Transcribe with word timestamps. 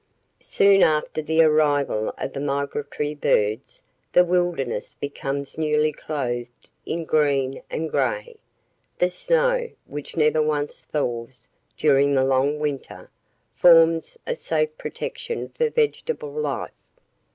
Soon 0.39 0.81
after 0.81 1.21
the 1.21 1.43
arrival 1.43 2.11
of 2.17 2.33
the 2.33 2.39
migratory 2.39 3.13
birds 3.13 3.83
the 4.13 4.25
wilderness 4.25 4.95
becomes 4.95 5.59
newly 5.59 5.91
clothed 5.93 6.71
in 6.87 7.05
green 7.05 7.61
and 7.69 7.91
gray. 7.91 8.37
The 8.97 9.11
snow, 9.11 9.69
which 9.85 10.17
never 10.17 10.41
once 10.41 10.81
thaws 10.81 11.49
during 11.77 12.15
the 12.15 12.25
long 12.25 12.57
winter, 12.57 13.11
forms 13.55 14.17
a 14.25 14.33
safe 14.35 14.75
protection 14.75 15.49
for 15.49 15.69
vegetable 15.69 16.31
life. 16.31 16.71